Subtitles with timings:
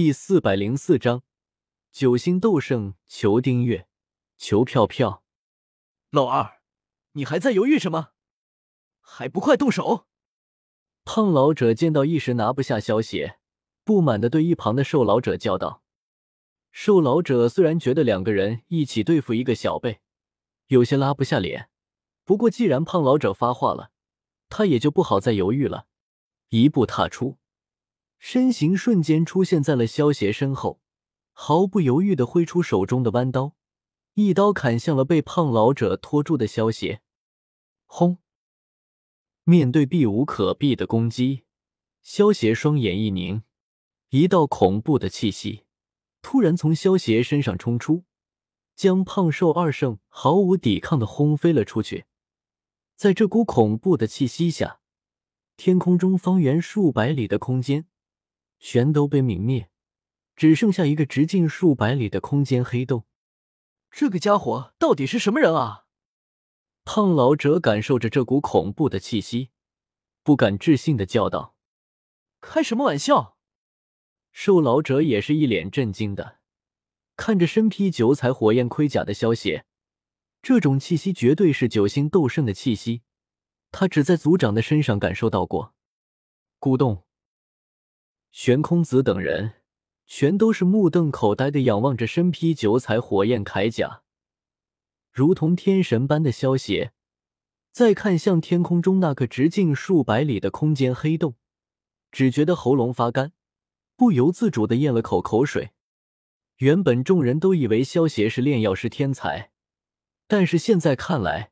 [0.00, 1.24] 第四百零四章
[1.90, 3.88] 九星斗圣，求订阅，
[4.36, 5.24] 求票票。
[6.10, 6.60] 老二，
[7.14, 8.10] 你还在犹豫什么？
[9.00, 10.06] 还不快动手！
[11.04, 13.32] 胖老者见到一时拿不下消息，
[13.82, 15.82] 不满的对一旁的瘦老者叫道
[16.70, 19.98] ：“瘦老者虽然觉得两个人一起对付一个小辈，
[20.68, 21.70] 有些拉不下脸，
[22.24, 23.90] 不过既然胖老者发话了，
[24.48, 25.88] 他也就不好再犹豫了，
[26.50, 27.38] 一步踏出。”
[28.18, 30.80] 身形瞬间出现在了萧邪身后，
[31.32, 33.54] 毫不犹豫的挥出手中的弯刀，
[34.14, 37.00] 一刀砍向了被胖老者拖住的萧邪。
[37.86, 38.18] 轰！
[39.44, 41.44] 面对避无可避的攻击，
[42.02, 43.42] 萧邪双眼一凝，
[44.10, 45.64] 一道恐怖的气息
[46.20, 48.04] 突然从萧邪身上冲出，
[48.74, 52.04] 将胖瘦二圣毫无抵抗的轰飞了出去。
[52.96, 54.80] 在这股恐怖的气息下，
[55.56, 57.86] 天空中方圆数百里的空间。
[58.58, 59.70] 全都被泯灭，
[60.36, 63.04] 只剩下一个直径数百里的空间黑洞。
[63.90, 65.86] 这个家伙到底是什么人啊？
[66.84, 69.50] 胖老者感受着这股恐怖的气息，
[70.22, 71.54] 不敢置信的叫道
[72.40, 73.36] ：“开什么玩笑！”
[74.32, 76.38] 瘦老者也是一脸震惊的
[77.16, 79.64] 看着身披九彩火焰盔甲的萧邪，
[80.40, 83.02] 这种气息绝对是九星斗圣的气息，
[83.70, 85.74] 他只在族长的身上感受到过。
[86.60, 87.07] 咕咚。
[88.40, 89.54] 悬空子等人
[90.06, 94.04] 全都是目瞪口呆的仰望着身披九彩火焰铠甲、
[95.10, 96.92] 如同天神般的萧邪，
[97.72, 101.34] 再看向天空中那个直径数百里的空间黑洞，
[102.12, 103.32] 只觉得喉咙发干，
[103.96, 105.70] 不由自主的咽了口口水。
[106.58, 109.50] 原本众人都以为萧邪是炼药师天才，
[110.28, 111.50] 但是现在看来，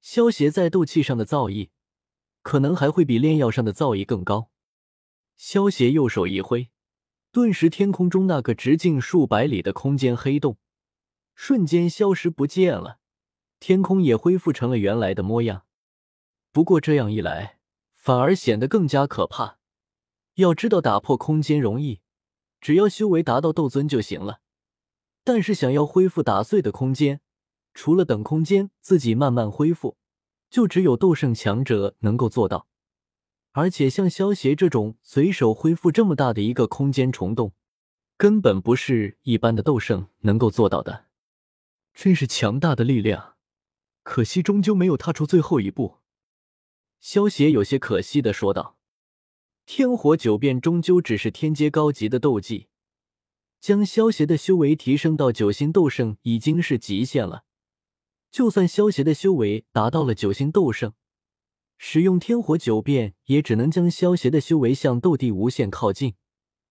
[0.00, 1.68] 萧邪在斗气上的造诣，
[2.42, 4.50] 可能还会比炼药上的造诣更高。
[5.36, 6.70] 萧邪右手一挥，
[7.30, 10.56] 顿时天空中那个直径数百里的空间黑洞
[11.34, 12.98] 瞬间消失不见了，
[13.60, 15.64] 天空也恢复成了原来的模样。
[16.50, 17.58] 不过这样一来，
[17.92, 19.58] 反而显得更加可怕。
[20.36, 22.00] 要知道，打破空间容易，
[22.60, 24.40] 只要修为达到斗尊就行了。
[25.22, 27.20] 但是想要恢复打碎的空间，
[27.74, 29.98] 除了等空间自己慢慢恢复，
[30.48, 32.68] 就只有斗圣强者能够做到。
[33.56, 37.54] 而且像萧邪这种随手恢复这么大的一个空间虫洞，
[38.18, 41.06] 根本不是一般的斗圣能够做到的，
[41.94, 43.36] 真是强大的力量。
[44.02, 46.00] 可惜终究没有踏出最后一步。
[47.00, 48.76] 萧邪有些可惜的说道
[49.64, 52.66] ：“天火九变终究只是天阶高级的斗技，
[53.58, 57.44] 将萧邪的修为提升到九星斗圣已经是极限了。
[58.30, 60.92] 就算萧邪的修为达到了九星斗圣。”
[61.78, 66.14] 使用天火九变，也只能将萧邪的修为向斗帝无限靠近，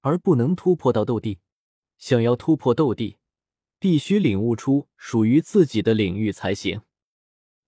[0.02, 1.40] 而不能突破到斗帝。
[1.98, 3.18] 想要突破斗帝，
[3.80, 6.82] 必须领悟出属于自己的领域才行。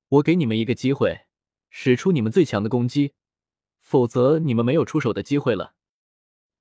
[0.09, 1.21] 我给你们一个机会，
[1.69, 3.13] 使出你们最强的攻击，
[3.79, 5.75] 否则你们没有出手的机会了。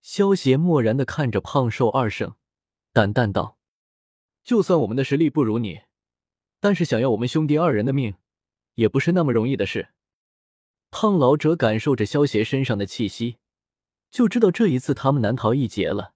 [0.03, 2.37] 萧邪漠然的看着胖瘦二圣，
[2.93, 3.59] 淡淡道
[4.45, 5.81] ：“就算我们的实力不如你，
[6.61, 8.15] 但是想要我们兄弟二人的命，
[8.75, 9.89] 也不是那么容易的事。”
[10.99, 13.37] 胖老者感受着萧邪身上的气息，
[14.11, 16.15] 就知道这一次他们难逃一劫了。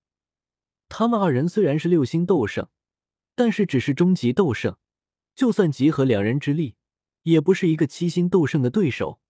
[0.88, 2.66] 他们二人虽然是六星斗圣，
[3.34, 4.78] 但是只是中级斗圣，
[5.34, 6.76] 就算集合两人之力，
[7.24, 9.20] 也不是一个七星斗圣的对手。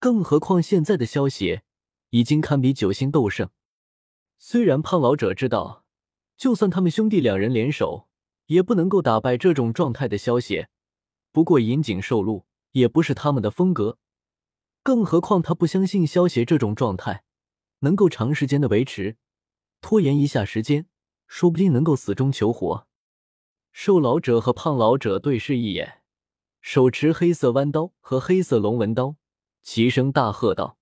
[0.00, 1.62] 更何况现在的萧邪
[2.10, 3.50] 已经堪比九星斗圣。
[4.36, 5.84] 虽然胖老者知道，
[6.36, 8.08] 就算他们兄弟两人联手，
[8.46, 10.68] 也不能够打败这种状态的萧邪。
[11.30, 12.42] 不过引颈受戮
[12.72, 13.98] 也不是他们的风格。
[14.88, 17.22] 更何况他不相信萧邪这种状态
[17.80, 19.18] 能够长时间的维持，
[19.82, 20.86] 拖延一下时间，
[21.26, 22.88] 说不定能够死中求活。
[23.70, 26.00] 瘦老者和胖老者对视一眼，
[26.62, 29.16] 手持黑色弯刀和黑色龙纹刀，
[29.60, 30.78] 齐声大喝道：“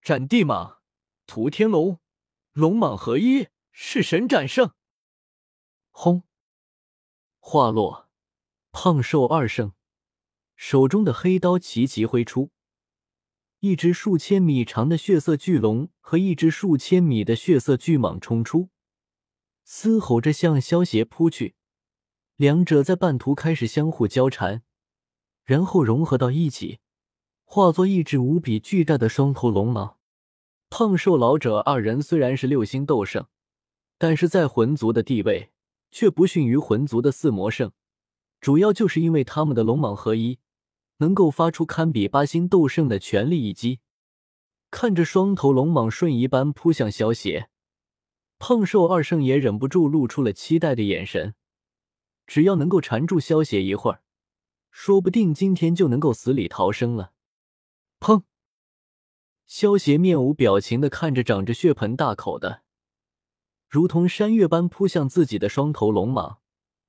[0.00, 0.76] 斩地蟒，
[1.26, 1.98] 屠天龙，
[2.52, 4.70] 龙蟒合一，弑神斩圣！”
[5.90, 6.22] 轰！
[7.40, 8.08] 话落，
[8.70, 9.72] 胖瘦二圣
[10.54, 12.52] 手中的黑刀齐齐挥出。
[13.60, 18.68] 一只数千米长的血色巨龙和一只数千米的血色巨蟒冲出，
[19.64, 21.56] 嘶吼着向萧邪扑去。
[22.36, 24.62] 两者在半途开始相互交缠，
[25.44, 26.78] 然后融合到一起，
[27.44, 29.96] 化作一只无比巨大的双头龙蟒。
[30.70, 33.26] 胖瘦老者二人虽然是六星斗圣，
[33.98, 35.50] 但是在魂族的地位
[35.90, 37.72] 却不逊于魂族的四魔圣，
[38.40, 40.38] 主要就是因为他们的龙蟒合一。
[40.98, 43.80] 能够发出堪比八星斗圣的全力一击，
[44.70, 47.48] 看着双头龙蟒瞬移般扑向萧邪，
[48.38, 51.34] 胖瘦二圣也忍不住露出了期待的眼神。
[52.26, 54.02] 只要能够缠住萧邪一会儿，
[54.70, 57.12] 说不定今天就能够死里逃生了。
[58.00, 58.24] 砰！
[59.46, 62.62] 萧邪面无表情的看着长着血盆大口的，
[63.68, 66.38] 如同山岳般扑向自己的双头龙蟒，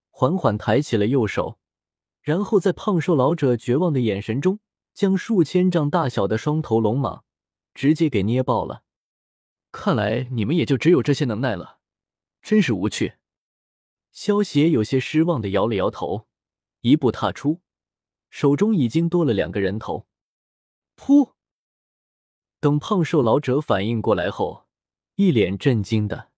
[0.09, 1.58] 缓缓抬起了右手，
[2.21, 4.59] 然后在胖瘦老者绝望的眼神中，
[4.93, 7.21] 将数千丈大小的双头龙蟒
[7.73, 8.83] 直接给捏爆了。
[9.71, 11.79] 看来你们也就只有这些能耐了，
[12.41, 13.13] 真是无趣。
[14.11, 16.27] 萧邪有些失望的摇了摇头，
[16.81, 17.61] 一步踏出，
[18.29, 20.07] 手中已经多了两个人头。
[20.97, 21.33] 噗！
[22.59, 24.67] 等胖瘦老者反应过来后，
[25.15, 26.31] 一脸震惊的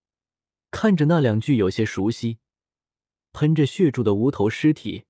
[0.70, 2.38] 看着那两具有些熟悉、
[3.32, 5.06] 喷着血柱的无头尸体，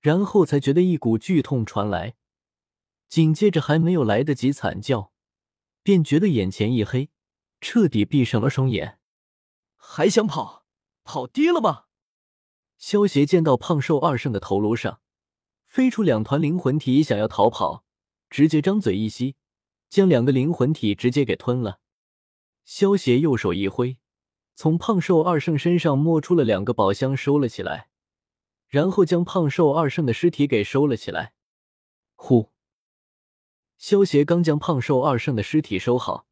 [0.00, 2.16] 然后才觉得一股剧痛传来，
[3.08, 5.12] 紧接着还没有来得及惨叫，
[5.82, 7.10] 便觉得眼前一黑，
[7.60, 8.98] 彻底闭上了双眼。
[9.76, 10.64] 还想跑？
[11.04, 11.84] 跑低了吗？
[12.78, 15.00] 萧协见到胖瘦二圣的头颅上
[15.64, 17.84] 飞出两团灵魂体，想要逃跑，
[18.30, 19.36] 直接张嘴一吸，
[19.90, 21.80] 将两个灵魂体直接给吞了。
[22.64, 23.98] 萧协右手一挥，
[24.54, 27.89] 从胖瘦二圣身上摸出了两个宝箱，收了起来，
[28.70, 31.34] 然后将胖瘦二圣的尸体给收了起来。
[32.14, 32.50] 呼！
[33.76, 36.26] 萧协刚将胖瘦二圣的尸体收好，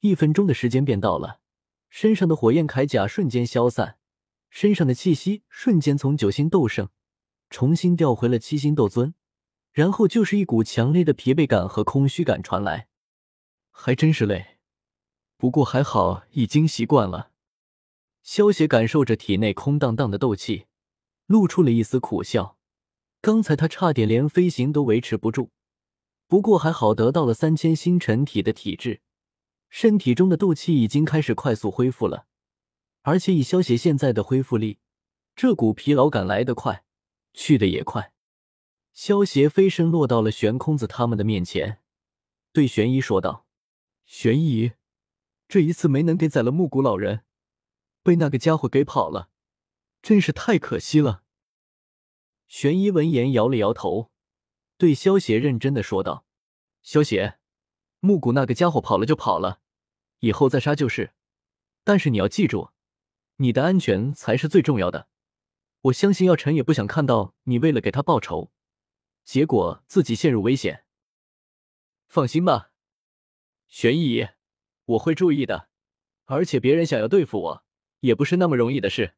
[0.00, 1.40] 一分钟的时间便到了，
[1.88, 3.96] 身上的火焰铠甲瞬间消散。
[4.50, 6.88] 身上的气息瞬间从九星斗圣
[7.48, 9.14] 重新调回了七星斗尊，
[9.72, 12.88] 然后就是一股强烈的疲惫感和空虚感传来，
[13.70, 14.58] 还真是累，
[15.36, 17.30] 不过还好已经习惯了。
[18.24, 20.66] 萧邪感受着体内空荡荡的斗气，
[21.30, 22.58] 露出了一丝苦笑。
[23.20, 25.50] 刚才他差点连飞行都维持不住，
[26.26, 29.00] 不过还好得到了三千星辰体的体质，
[29.68, 32.26] 身体中的斗气已经开始快速恢复了。
[33.02, 34.80] 而且以萧邪现在的恢复力，
[35.36, 36.84] 这股疲劳感来得快，
[37.32, 38.12] 去的也快。
[38.92, 41.78] 萧邪飞身落到了玄空子他们的面前，
[42.52, 43.46] 对玄一说道
[44.04, 44.72] ：“玄一，
[45.46, 47.22] 这一次没能给宰了木谷老人，
[48.02, 49.28] 被那个家伙给跑了，
[50.02, 51.19] 真是太可惜了。”
[52.50, 54.10] 玄一闻言摇了摇头，
[54.76, 56.26] 对萧邪认真的说道
[56.82, 57.38] ：“萧邪，
[58.00, 59.60] 木谷那个家伙跑了就跑了，
[60.18, 61.12] 以后再杀就是，
[61.84, 62.70] 但是你要记住。”
[63.38, 65.06] 你的安全才是最重要的。
[65.82, 68.50] 我相信药尘也不想看到你为了给他报仇，
[69.24, 70.84] 结果自己陷入危险。
[72.08, 72.72] 放心吧，
[73.68, 74.26] 玄一，
[74.86, 75.68] 我会注意的。
[76.24, 77.64] 而且别人想要对付我，
[78.00, 79.14] 也不是那么容易的事。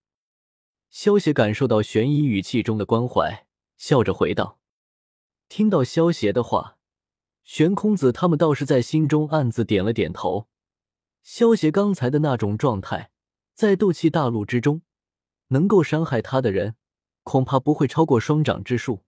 [0.93, 3.47] 萧邪感受到玄逸语气中的关怀，
[3.79, 4.59] 笑着回道
[5.49, 6.77] ：“听到萧邪的话，
[7.43, 10.49] 玄空子他们倒是在心中暗自点了点头。
[11.23, 13.11] 萧邪刚才的那种状态。”
[13.55, 14.83] 在斗气大陆之中，
[15.49, 16.75] 能够伤害他的人，
[17.23, 19.05] 恐怕不会超过双掌之数。